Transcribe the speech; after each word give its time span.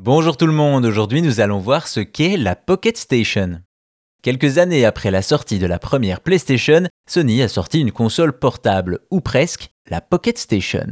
Bonjour 0.00 0.36
tout 0.36 0.46
le 0.46 0.52
monde, 0.52 0.86
aujourd'hui 0.86 1.22
nous 1.22 1.40
allons 1.40 1.58
voir 1.58 1.88
ce 1.88 1.98
qu'est 1.98 2.36
la 2.36 2.54
Pocket 2.54 2.96
Station. 2.96 3.62
Quelques 4.22 4.58
années 4.58 4.84
après 4.84 5.10
la 5.10 5.22
sortie 5.22 5.58
de 5.58 5.66
la 5.66 5.80
première 5.80 6.20
PlayStation, 6.20 6.84
Sony 7.10 7.42
a 7.42 7.48
sorti 7.48 7.80
une 7.80 7.90
console 7.90 8.38
portable, 8.38 9.00
ou 9.10 9.20
presque, 9.20 9.70
la 9.90 10.00
Pocket 10.00 10.38
Station. 10.38 10.86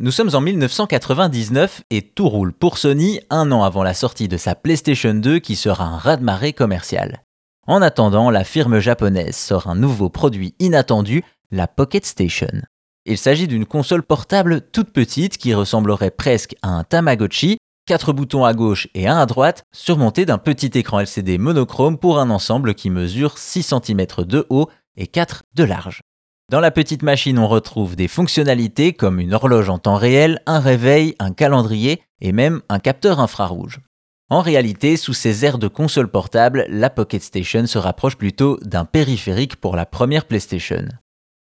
Nous 0.00 0.10
sommes 0.10 0.34
en 0.34 0.40
1999 0.40 1.82
et 1.90 2.02
tout 2.02 2.28
roule 2.28 2.52
pour 2.52 2.78
Sony 2.78 3.20
un 3.30 3.52
an 3.52 3.62
avant 3.62 3.84
la 3.84 3.94
sortie 3.94 4.26
de 4.26 4.36
sa 4.36 4.56
PlayStation 4.56 5.14
2 5.14 5.38
qui 5.38 5.54
sera 5.54 5.84
un 5.84 5.96
raz-de-marée 5.96 6.54
commercial. 6.54 7.22
En 7.68 7.82
attendant, 7.82 8.30
la 8.30 8.42
firme 8.42 8.80
japonaise 8.80 9.36
sort 9.36 9.68
un 9.68 9.76
nouveau 9.76 10.08
produit 10.08 10.56
inattendu, 10.58 11.22
la 11.52 11.68
Pocket 11.68 12.04
Station. 12.04 12.62
Il 13.04 13.16
s'agit 13.16 13.46
d'une 13.46 13.64
console 13.64 14.02
portable 14.02 14.60
toute 14.72 14.90
petite 14.90 15.38
qui 15.38 15.54
ressemblerait 15.54 16.10
presque 16.10 16.56
à 16.62 16.70
un 16.70 16.82
Tamagotchi 16.82 17.58
4 17.88 18.12
boutons 18.12 18.44
à 18.44 18.52
gauche 18.52 18.86
et 18.92 19.08
un 19.08 19.16
à 19.16 19.24
droite, 19.24 19.64
surmontés 19.72 20.26
d'un 20.26 20.36
petit 20.36 20.70
écran 20.74 21.00
LCD 21.00 21.38
monochrome 21.38 21.96
pour 21.96 22.18
un 22.18 22.28
ensemble 22.28 22.74
qui 22.74 22.90
mesure 22.90 23.38
6 23.38 23.62
cm 23.62 24.06
de 24.26 24.46
haut 24.50 24.68
et 24.98 25.06
4 25.06 25.44
de 25.54 25.64
large. 25.64 26.02
Dans 26.50 26.60
la 26.60 26.70
petite 26.70 27.02
machine, 27.02 27.38
on 27.38 27.48
retrouve 27.48 27.96
des 27.96 28.06
fonctionnalités 28.06 28.92
comme 28.92 29.18
une 29.18 29.32
horloge 29.32 29.70
en 29.70 29.78
temps 29.78 29.96
réel, 29.96 30.42
un 30.44 30.60
réveil, 30.60 31.14
un 31.18 31.32
calendrier 31.32 32.02
et 32.20 32.32
même 32.32 32.60
un 32.68 32.78
capteur 32.78 33.20
infrarouge. 33.20 33.80
En 34.28 34.42
réalité, 34.42 34.98
sous 34.98 35.14
ces 35.14 35.46
airs 35.46 35.56
de 35.56 35.68
console 35.68 36.10
portable, 36.10 36.66
la 36.68 36.90
Pocket 36.90 37.22
Station 37.22 37.66
se 37.66 37.78
rapproche 37.78 38.18
plutôt 38.18 38.58
d'un 38.60 38.84
périphérique 38.84 39.56
pour 39.56 39.76
la 39.76 39.86
première 39.86 40.26
PlayStation. 40.26 40.84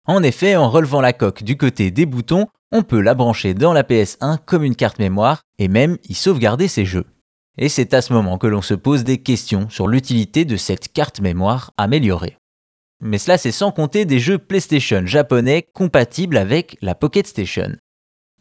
En 0.06 0.22
effet, 0.22 0.54
en 0.54 0.70
relevant 0.70 1.00
la 1.00 1.12
coque 1.12 1.42
du 1.42 1.56
côté 1.56 1.90
des 1.90 2.06
boutons, 2.06 2.46
on 2.72 2.82
peut 2.82 3.00
la 3.00 3.14
brancher 3.14 3.54
dans 3.54 3.72
la 3.72 3.82
PS1 3.82 4.38
comme 4.44 4.64
une 4.64 4.76
carte 4.76 4.98
mémoire 4.98 5.42
et 5.58 5.68
même 5.68 5.98
y 6.08 6.14
sauvegarder 6.14 6.68
ses 6.68 6.84
jeux. 6.84 7.06
Et 7.56 7.68
c'est 7.68 7.94
à 7.94 8.02
ce 8.02 8.12
moment 8.12 8.38
que 8.38 8.46
l'on 8.46 8.62
se 8.62 8.74
pose 8.74 9.04
des 9.04 9.18
questions 9.18 9.68
sur 9.68 9.88
l'utilité 9.88 10.44
de 10.44 10.56
cette 10.56 10.92
carte 10.92 11.20
mémoire 11.20 11.72
améliorée. 11.76 12.36
Mais 13.00 13.18
cela 13.18 13.38
c'est 13.38 13.52
sans 13.52 13.72
compter 13.72 14.04
des 14.04 14.18
jeux 14.18 14.38
PlayStation 14.38 15.06
japonais 15.06 15.66
compatibles 15.72 16.36
avec 16.36 16.76
la 16.82 16.94
Pocket 16.94 17.26
Station. 17.26 17.76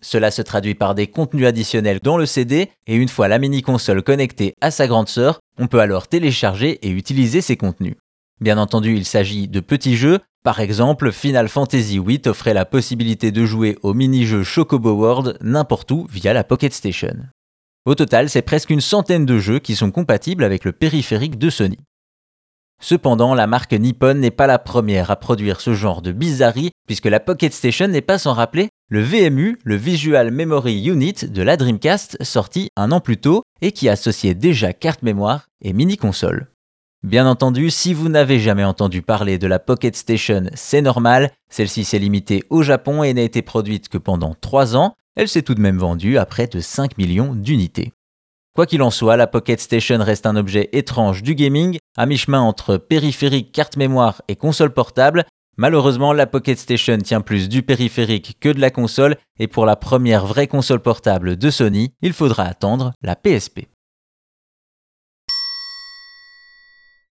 Cela 0.02 0.30
se 0.30 0.44
traduit 0.44 0.75
par 0.75 0.94
des 0.94 1.08
contenus 1.08 1.48
additionnels 1.48 2.00
dans 2.03 2.17
le 2.17 2.28
CD 2.28 2.70
et 2.86 2.95
une 2.95 3.09
fois 3.09 3.28
la 3.28 3.39
mini-console 3.39 4.03
connectée 4.03 4.53
à 4.61 4.70
sa 4.70 4.88
grande 4.88 5.09
sœur, 5.09 5.39
on 5.58 5.67
peut 5.67 5.80
alors 5.80 6.08
télécharger 6.08 6.78
et 6.86 6.89
utiliser 6.89 7.42
ces 7.42 7.58
contenus. 7.58 7.95
Bien 8.39 8.59
entendu, 8.59 8.95
il 8.95 9.05
s'agit 9.05 9.48
de 9.48 9.59
petits 9.59 9.98
jeux 9.98 10.20
par 10.48 10.62
exemple, 10.62 11.12
Final 11.12 11.50
Fantasy 11.50 12.00
VIII 12.00 12.22
offrait 12.28 12.53
la 12.53 12.64
possibilité 12.64 13.34
de 13.34 13.44
jouer 13.44 13.78
au 13.84 13.94
mini-jeu 13.94 14.44
Chocobo 14.44 14.94
World 14.94 15.38
n'importe 15.42 15.92
où 15.92 16.08
via 16.09 16.31
la 16.31 16.45
Pocket 16.45 16.73
Station. 16.73 17.17
Au 17.86 17.95
total, 17.95 18.30
c'est 18.30 18.44
presque 18.44 18.70
une 18.70 18.80
centaine 18.80 19.26
de 19.26 19.39
jeux 19.39 19.59
qui 19.59 19.76
sont 19.76 19.92
compatibles 19.92 20.45
avec 20.45 20.64
le 20.64 20.72
périphérique 20.72 21.38
de 21.38 21.50
Sony. 21.50 21.80
Cependant, 22.81 23.36
la 23.36 23.45
marque 23.45 23.73
Nippon 23.73 24.14
n'est 24.14 24.31
pas 24.31 24.48
la 24.48 24.58
première 24.58 25.12
à 25.12 25.17
produire 25.17 25.59
ce 25.59 25.73
genre 25.73 26.02
de 26.02 26.14
bizarrerie, 26.14 26.72
puisque 26.88 27.08
la 27.08 27.20
Pocket 27.20 27.54
Station 27.54 27.89
n'est 27.89 28.00
pas 28.00 28.17
sans 28.17 28.32
rappeler 28.32 28.70
le 28.89 29.02
VMU, 29.02 29.58
le 29.66 29.76
Visual 29.76 30.32
Memory 30.32 30.86
Unit 30.86 31.26
de 31.28 31.42
la 31.42 31.58
Dreamcast, 31.58 32.23
sorti 32.23 32.70
un 32.78 32.94
an 32.94 33.02
plus 33.02 33.17
tôt 33.17 33.44
et 33.59 33.73
qui 33.73 33.89
associait 33.89 34.34
déjà 34.34 34.72
carte 34.72 35.04
mémoire 35.04 35.48
et 35.61 35.73
mini-console. 35.73 36.48
Bien 37.03 37.28
entendu, 37.28 37.70
si 37.70 37.94
vous 37.94 38.09
n'avez 38.09 38.40
jamais 38.40 38.64
entendu 38.64 39.03
parler 39.03 39.38
de 39.38 39.45
la 39.45 39.59
Pocket 39.59 39.95
Station, 39.95 40.45
c'est 40.56 40.81
normal, 40.81 41.31
celle-ci 41.48 41.84
s'est 41.84 42.00
limitée 42.00 42.44
au 42.50 42.64
Japon 42.64 43.04
et 43.04 43.14
n'a 43.14 43.22
été 43.22 43.44
produite 43.44 43.88
que 43.88 44.00
pendant 44.00 44.34
3 44.42 44.76
ans, 44.76 44.95
elle 45.16 45.28
s'est 45.28 45.44
tout 45.44 45.54
de 45.54 45.62
même 45.62 45.78
vendue 45.78 46.17
à 46.17 46.26
près 46.26 46.48
de 46.48 46.59
5 46.59 46.98
millions 46.98 47.36
d'unités. 47.36 47.94
Quoi 48.56 48.66
qu'il 48.66 48.81
en 48.81 48.89
soit, 48.89 49.16
la 49.16 49.28
Pocket 49.28 49.62
Station 49.62 50.00
reste 50.00 50.26
un 50.26 50.36
objet 50.36 50.70
étrange 50.73 51.22
du 51.22 51.36
gaming, 51.36 51.78
à 51.95 52.08
mi-chemin 52.08 52.42
entre 52.42 52.78
périphérique, 52.78 53.52
carte 53.52 53.78
mémoire 53.78 54.23
et 54.28 54.36
console 54.36 54.73
portable. 54.73 55.26
Malheureusement, 55.56 56.14
la 56.14 56.26
Pocket 56.26 56.58
Station 56.58 56.98
tient 56.98 57.21
plus 57.21 57.50
du 57.50 57.61
périphérique 57.61 58.38
que 58.39 58.50
de 58.50 58.60
la 58.60 58.71
console, 58.71 59.17
et 59.39 59.48
pour 59.48 59.67
la 59.67 59.76
première 59.76 60.26
vraie 60.26 60.48
console 60.48 60.82
portable 60.82 61.38
de 61.38 61.52
Sony, 61.52 61.94
il 62.02 62.14
faudra 62.14 62.45
attendre 62.45 62.94
la 63.04 63.16
PSP. 63.16 63.67